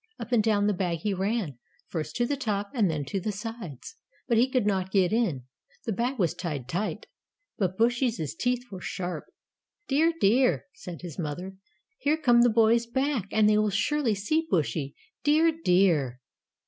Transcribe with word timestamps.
Up 0.17 0.31
and 0.31 0.41
down 0.41 0.65
the 0.65 0.73
bag 0.73 0.97
he 1.01 1.13
ran, 1.13 1.59
first 1.87 2.15
to 2.15 2.25
the 2.25 2.35
top 2.35 2.71
and 2.73 2.89
then 2.89 3.05
to 3.05 3.19
the 3.19 3.31
sides. 3.31 3.97
But 4.27 4.39
he 4.39 4.49
could 4.49 4.65
not 4.65 4.89
get 4.89 5.13
in 5.13 5.43
the 5.85 5.91
bag 5.91 6.17
was 6.17 6.33
tied 6.33 6.67
tight. 6.67 7.05
But 7.59 7.77
Bushy's 7.77 8.33
teeth 8.33 8.63
were 8.71 8.81
sharp. 8.81 9.25
"Dear, 9.87 10.11
dear," 10.19 10.65
said 10.73 11.03
his 11.03 11.19
mother, 11.19 11.55
"here 11.99 12.17
come 12.17 12.41
the 12.41 12.49
boys 12.49 12.87
back, 12.87 13.27
and 13.31 13.47
they 13.47 13.59
will 13.59 13.69
surely 13.69 14.15
see 14.15 14.47
Bushy 14.49 14.95
dear, 15.23 15.53
dear." 15.63 16.19